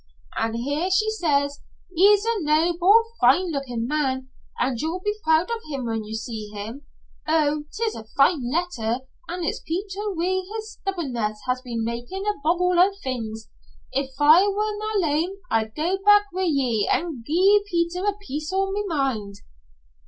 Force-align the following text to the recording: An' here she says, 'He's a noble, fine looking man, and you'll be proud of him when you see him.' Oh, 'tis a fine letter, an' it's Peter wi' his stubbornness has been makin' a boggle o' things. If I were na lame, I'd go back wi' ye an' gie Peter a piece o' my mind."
An' 0.35 0.55
here 0.55 0.89
she 0.89 1.11
says, 1.11 1.59
'He's 1.93 2.25
a 2.25 2.39
noble, 2.41 3.03
fine 3.21 3.51
looking 3.51 3.85
man, 3.87 4.29
and 4.57 4.81
you'll 4.81 4.99
be 4.99 5.13
proud 5.23 5.51
of 5.51 5.61
him 5.69 5.85
when 5.85 6.03
you 6.05 6.15
see 6.15 6.47
him.' 6.51 6.85
Oh, 7.27 7.65
'tis 7.71 7.93
a 7.93 8.05
fine 8.17 8.49
letter, 8.51 9.01
an' 9.29 9.43
it's 9.43 9.59
Peter 9.61 10.11
wi' 10.15 10.41
his 10.55 10.71
stubbornness 10.71 11.41
has 11.45 11.61
been 11.61 11.83
makin' 11.83 12.25
a 12.25 12.33
boggle 12.43 12.79
o' 12.79 12.91
things. 13.03 13.47
If 13.91 14.15
I 14.19 14.47
were 14.47 14.75
na 14.79 15.07
lame, 15.07 15.35
I'd 15.51 15.75
go 15.75 15.99
back 16.03 16.31
wi' 16.33 16.45
ye 16.49 16.89
an' 16.91 17.23
gie 17.23 17.61
Peter 17.69 18.03
a 18.03 18.13
piece 18.25 18.51
o' 18.51 18.71
my 18.71 18.81
mind." 18.87 19.35